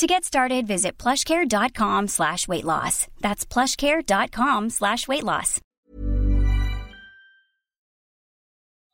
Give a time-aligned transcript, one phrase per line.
[0.00, 3.06] To get started, visit plushcare.com slash weight loss.
[3.20, 5.60] That's plushcare.com slash weight loss.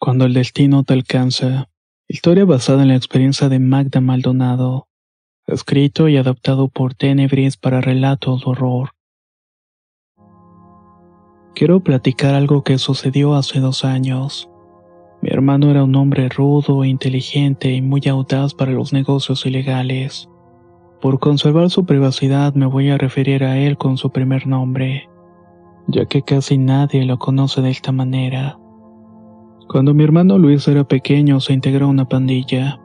[0.00, 1.68] Cuando el destino te alcanza.
[2.08, 4.88] Historia basada en la experiencia de Magda Maldonado.
[5.46, 8.90] Escrito y adaptado por Tenebris para relatos de horror.
[11.54, 14.50] Quiero platicar algo que sucedió hace dos años.
[15.22, 20.28] Mi hermano era un hombre rudo, inteligente y muy audaz para los negocios ilegales.
[21.00, 25.08] Por conservar su privacidad me voy a referir a él con su primer nombre,
[25.88, 28.58] ya que casi nadie lo conoce de esta manera.
[29.68, 32.80] Cuando mi hermano Luis era pequeño se integró a una pandilla.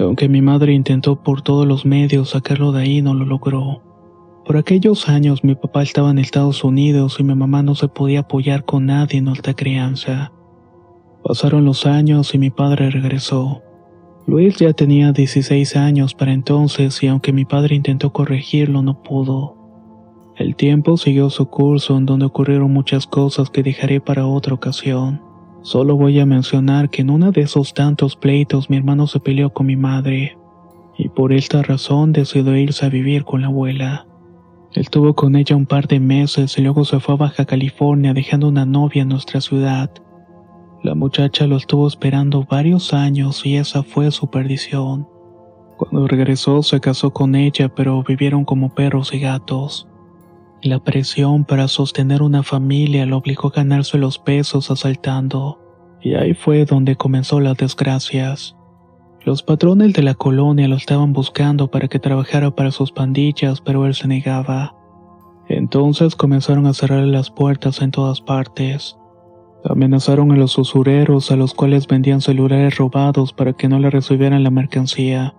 [0.00, 3.82] Aunque mi madre intentó por todos los medios sacarlo de ahí, no lo logró.
[4.46, 8.20] Por aquellos años mi papá estaba en Estados Unidos y mi mamá no se podía
[8.20, 10.32] apoyar con nadie en nuestra crianza.
[11.22, 13.62] Pasaron los años y mi padre regresó.
[14.26, 19.56] Luis ya tenía 16 años para entonces y aunque mi padre intentó corregirlo no pudo.
[20.36, 25.20] El tiempo siguió su curso en donde ocurrieron muchas cosas que dejaré para otra ocasión.
[25.62, 29.50] Solo voy a mencionar que en uno de esos tantos pleitos mi hermano se peleó
[29.50, 30.38] con mi madre
[30.96, 34.06] y por esta razón decidió irse a vivir con la abuela.
[34.72, 38.14] Él tuvo con ella un par de meses y luego se fue a Baja California
[38.14, 39.90] dejando una novia en nuestra ciudad.
[40.82, 45.06] La muchacha lo estuvo esperando varios años y esa fue su perdición.
[45.76, 49.88] Cuando regresó se casó con ella, pero vivieron como perros y gatos.
[50.60, 55.60] La presión para sostener una familia lo obligó a ganarse los pesos asaltando,
[56.00, 58.56] y ahí fue donde comenzó las desgracias.
[59.24, 63.86] Los patrones de la colonia lo estaban buscando para que trabajara para sus pandillas, pero
[63.86, 64.74] él se negaba.
[65.48, 68.96] Entonces comenzaron a cerrar las puertas en todas partes.
[69.64, 74.42] Amenazaron a los usureros a los cuales vendían celulares robados para que no le recibieran
[74.42, 75.34] la mercancía.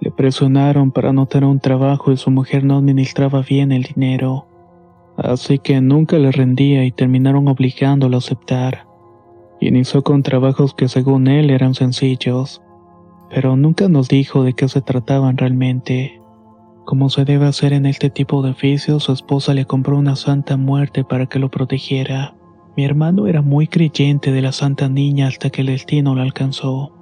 [0.00, 4.46] Le presionaron para no tener un trabajo y su mujer no administraba bien el dinero.
[5.16, 8.86] Así que nunca le rendía y terminaron obligándolo a aceptar.
[9.60, 12.62] Inició con trabajos que según él eran sencillos,
[13.30, 16.20] pero nunca nos dijo de qué se trataban realmente.
[16.84, 20.56] Como se debe hacer en este tipo de oficios, su esposa le compró una santa
[20.56, 22.34] muerte para que lo protegiera.
[22.76, 26.92] Mi hermano era muy creyente de la Santa Niña hasta que el destino lo alcanzó.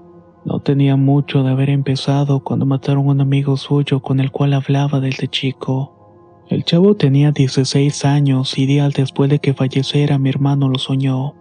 [0.44, 4.54] No tenía mucho de haber empezado cuando mataron a un amigo suyo con el cual
[4.54, 5.94] hablaba desde chico.
[6.48, 11.34] El chavo tenía 16 años y días después de que falleciera mi hermano lo soñó.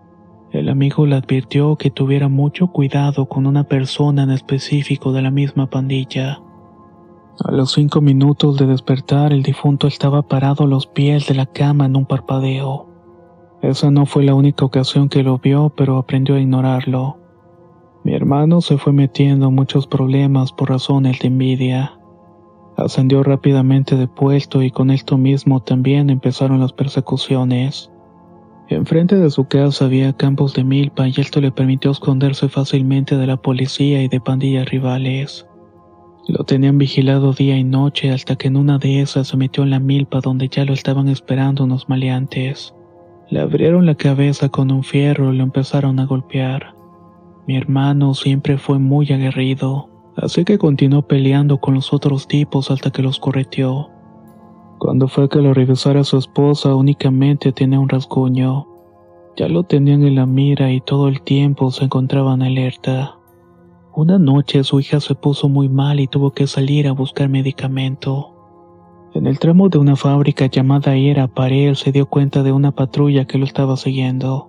[0.51, 5.31] El amigo le advirtió que tuviera mucho cuidado con una persona en específico de la
[5.31, 6.39] misma pandilla.
[7.43, 11.45] A los cinco minutos de despertar el difunto estaba parado a los pies de la
[11.45, 12.88] cama en un parpadeo.
[13.61, 17.17] Esa no fue la única ocasión que lo vio, pero aprendió a ignorarlo.
[18.03, 21.99] Mi hermano se fue metiendo en muchos problemas por razones de envidia.
[22.77, 27.91] Ascendió rápidamente de puesto y con esto mismo también empezaron las persecuciones.
[28.69, 33.27] Enfrente de su casa había campos de milpa y esto le permitió esconderse fácilmente de
[33.27, 35.45] la policía y de pandillas rivales.
[36.29, 39.71] Lo tenían vigilado día y noche hasta que en una de esas se metió en
[39.71, 42.73] la milpa donde ya lo estaban esperando unos maleantes.
[43.29, 46.73] Le abrieron la cabeza con un fierro y lo empezaron a golpear.
[47.45, 52.89] Mi hermano siempre fue muy aguerrido, así que continuó peleando con los otros tipos hasta
[52.89, 53.89] que los correteó.
[54.79, 58.67] Cuando fue que lo revisara su esposa únicamente tenía un rasguño.
[59.37, 63.15] Ya lo tenían en la mira y todo el tiempo se encontraban alerta.
[63.93, 68.38] Una noche su hija se puso muy mal y tuvo que salir a buscar medicamento.
[69.15, 73.25] En el tramo de una fábrica llamada Era Parel se dio cuenta de una patrulla
[73.25, 74.47] que lo estaba siguiendo.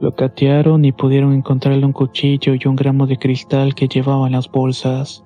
[0.00, 4.32] Lo catearon y pudieron encontrarle un cuchillo y un gramo de cristal que llevaba en
[4.32, 5.24] las bolsas.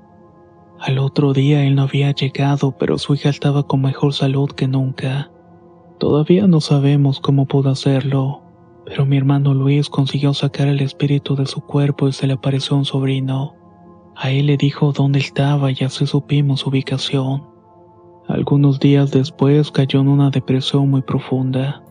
[0.79, 4.69] Al otro día él no había llegado, pero su hija estaba con mejor salud que
[4.69, 5.31] nunca.
[5.99, 8.43] Todavía no sabemos cómo pudo hacerlo,
[8.85, 12.77] pero mi hermano Luis consiguió sacar el espíritu de su cuerpo y se le apareció
[12.77, 13.55] un sobrino.
[14.15, 17.58] A él le dijo dónde estaba y así supimos su ubicación.
[18.29, 21.83] Algunos días después cayó en una depresión muy profunda.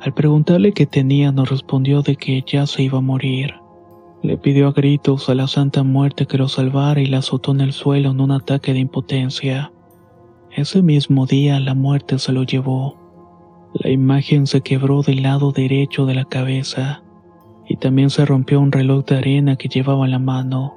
[0.00, 3.54] Al preguntarle qué tenía, nos respondió de que ya se iba a morir.
[4.22, 7.60] Le pidió a gritos a la Santa Muerte que lo salvara y la azotó en
[7.60, 9.72] el suelo en un ataque de impotencia.
[10.52, 12.96] Ese mismo día la muerte se lo llevó.
[13.74, 17.02] La imagen se quebró del lado derecho de la cabeza
[17.66, 20.76] y también se rompió un reloj de arena que llevaba en la mano.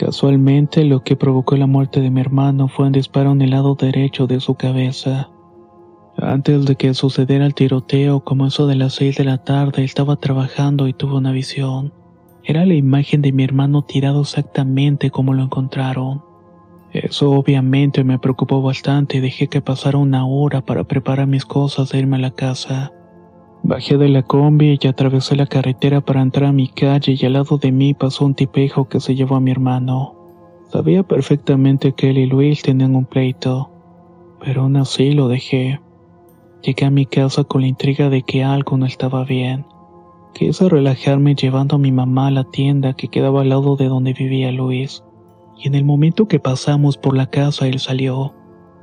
[0.00, 3.74] Casualmente lo que provocó la muerte de mi hermano fue un disparo en el lado
[3.74, 5.28] derecho de su cabeza.
[6.16, 10.16] Antes de que sucediera el tiroteo, como eso de las seis de la tarde, estaba
[10.16, 11.92] trabajando y tuve una visión.
[12.42, 16.22] Era la imagen de mi hermano tirado exactamente como lo encontraron.
[16.94, 21.92] Eso obviamente me preocupó bastante y dejé que pasara una hora para preparar mis cosas
[21.92, 22.90] e irme a la casa.
[23.62, 27.34] Bajé de la combi y atravesé la carretera para entrar a mi calle y al
[27.34, 30.14] lado de mí pasó un tipejo que se llevó a mi hermano.
[30.72, 33.70] Sabía perfectamente que él y Luis tenían un pleito,
[34.42, 35.78] pero aún así lo dejé.
[36.62, 39.66] Llegué a mi casa con la intriga de que algo no estaba bien.
[40.32, 44.14] Quise relajarme llevando a mi mamá a la tienda que quedaba al lado de donde
[44.14, 45.04] vivía Luis,
[45.58, 48.32] y en el momento que pasamos por la casa él salió.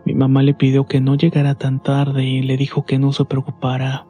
[0.05, 3.25] Mi mamá le pidió que no llegara tan tarde y le dijo que no se
[3.25, 4.05] preocupara.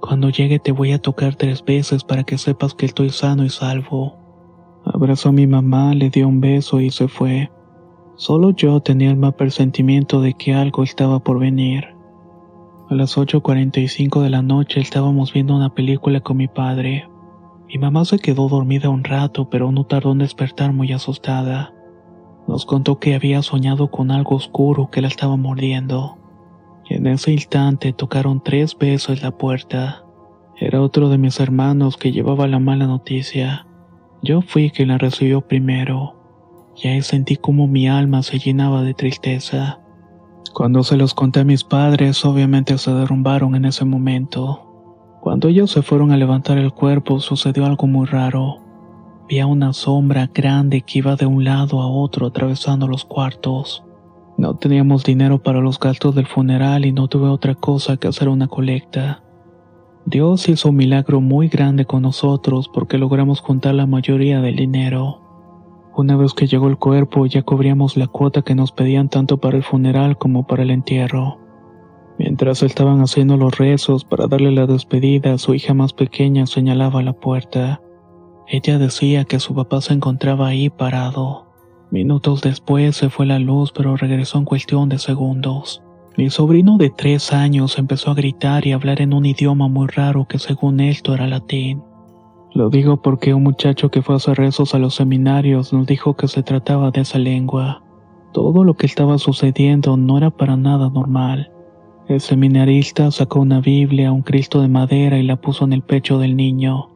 [0.00, 3.50] Cuando llegue te voy a tocar tres veces para que sepas que estoy sano y
[3.50, 4.16] salvo.
[4.84, 7.50] Abrazó a mi mamá, le dio un beso y se fue.
[8.16, 11.94] Solo yo tenía el mal presentimiento de que algo estaba por venir.
[12.88, 17.08] A las 8.45 de la noche estábamos viendo una película con mi padre.
[17.68, 21.72] Mi mamá se quedó dormida un rato, pero no tardó en despertar muy asustada.
[22.48, 26.19] Nos contó que había soñado con algo oscuro que la estaba mordiendo.
[26.90, 30.02] En ese instante tocaron tres veces la puerta.
[30.56, 33.64] Era otro de mis hermanos que llevaba la mala noticia.
[34.22, 36.16] Yo fui quien la recibió primero,
[36.76, 39.78] y ahí sentí como mi alma se llenaba de tristeza.
[40.52, 44.66] Cuando se los conté a mis padres, obviamente se derrumbaron en ese momento.
[45.20, 48.56] Cuando ellos se fueron a levantar el cuerpo, sucedió algo muy raro.
[49.28, 53.84] Vi a una sombra grande que iba de un lado a otro atravesando los cuartos.
[54.40, 58.30] No teníamos dinero para los gastos del funeral y no tuve otra cosa que hacer
[58.30, 59.22] una colecta.
[60.06, 65.20] Dios hizo un milagro muy grande con nosotros porque logramos juntar la mayoría del dinero.
[65.94, 69.58] Una vez que llegó el cuerpo ya cubríamos la cuota que nos pedían tanto para
[69.58, 71.38] el funeral como para el entierro.
[72.18, 77.12] Mientras estaban haciendo los rezos para darle la despedida, su hija más pequeña señalaba la
[77.12, 77.82] puerta.
[78.48, 81.49] Ella decía que su papá se encontraba ahí parado.
[81.90, 85.82] Minutos después se fue la luz, pero regresó en cuestión de segundos.
[86.16, 90.26] Mi sobrino de tres años empezó a gritar y hablar en un idioma muy raro
[90.28, 91.82] que según esto era latín.
[92.52, 96.14] Lo digo porque un muchacho que fue a hacer rezos a los seminarios nos dijo
[96.14, 97.82] que se trataba de esa lengua.
[98.32, 101.50] Todo lo que estaba sucediendo no era para nada normal.
[102.08, 106.18] El seminarista sacó una Biblia, un Cristo de madera y la puso en el pecho
[106.18, 106.90] del niño,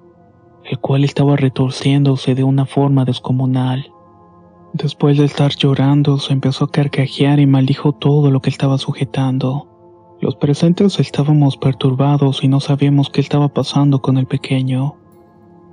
[0.64, 3.94] el cual estaba retorciéndose de una forma descomunal.
[4.74, 9.68] Después de estar llorando, se empezó a carcajear y maldijo todo lo que estaba sujetando.
[10.20, 14.96] Los presentes estábamos perturbados y no sabíamos qué estaba pasando con el pequeño.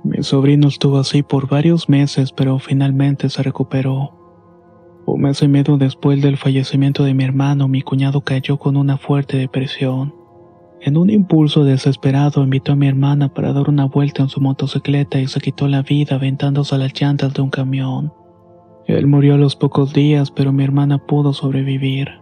[0.04, 4.12] Mi sobrino estuvo así por varios meses, pero finalmente se recuperó.
[5.04, 8.98] Un mes y medio después del fallecimiento de mi hermano, mi cuñado cayó con una
[8.98, 10.14] fuerte depresión.
[10.80, 15.18] En un impulso desesperado invitó a mi hermana para dar una vuelta en su motocicleta
[15.18, 18.12] y se quitó la vida aventándose a las llantas de un camión.
[18.86, 22.20] Él murió a los pocos días, pero mi hermana pudo sobrevivir,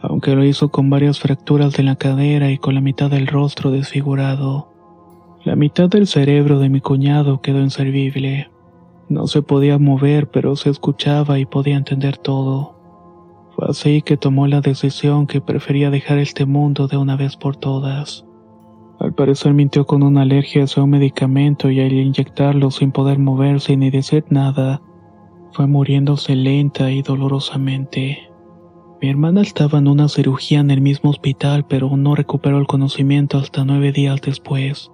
[0.00, 3.70] aunque lo hizo con varias fracturas de la cadera y con la mitad del rostro
[3.70, 4.72] desfigurado.
[5.44, 8.50] La mitad del cerebro de mi cuñado quedó inservible.
[9.08, 12.76] No se podía mover, pero se escuchaba y podía entender todo.
[13.54, 17.56] Fue así que tomó la decisión que prefería dejar este mundo de una vez por
[17.56, 18.24] todas.
[18.98, 23.76] Al parecer mintió con una alergia hacia un medicamento y al inyectarlo sin poder moverse
[23.76, 24.80] ni decir nada,
[25.52, 28.30] fue muriéndose lenta y dolorosamente.
[29.00, 33.38] Mi hermana estaba en una cirugía en el mismo hospital, pero no recuperó el conocimiento
[33.38, 34.90] hasta nueve días después.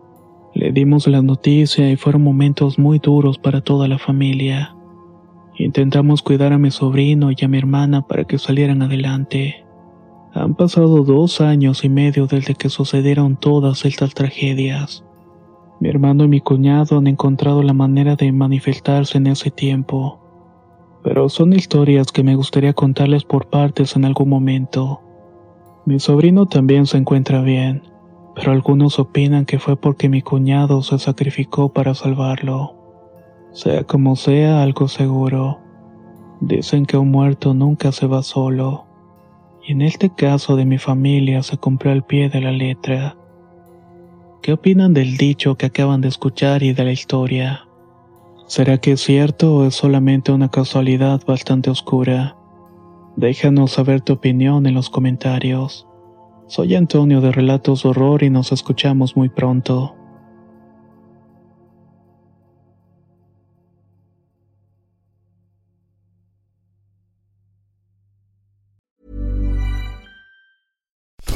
[0.54, 4.74] Le dimos la noticia y fueron momentos muy duros para toda la familia.
[5.58, 9.64] Intentamos cuidar a mi sobrino y a mi hermana para que salieran adelante.
[10.34, 15.04] Han pasado dos años y medio desde que sucedieron todas estas tragedias.
[15.80, 20.20] Mi hermano y mi cuñado han encontrado la manera de manifestarse en ese tiempo
[21.02, 25.00] pero son historias que me gustaría contarles por partes en algún momento.
[25.86, 27.82] Mi sobrino también se encuentra bien,
[28.34, 32.74] pero algunos opinan que fue porque mi cuñado se sacrificó para salvarlo.
[33.52, 35.58] Sea como sea, algo seguro.
[36.40, 38.86] Dicen que un muerto nunca se va solo.
[39.66, 43.16] Y en este caso de mi familia se cumplió al pie de la letra.
[44.42, 47.67] ¿Qué opinan del dicho que acaban de escuchar y de la historia?
[48.48, 52.34] ¿Será que es cierto o es solamente una casualidad bastante oscura?
[53.14, 55.86] Déjanos saber tu opinión en los comentarios.
[56.46, 59.97] Soy Antonio de Relatos Horror y nos escuchamos muy pronto.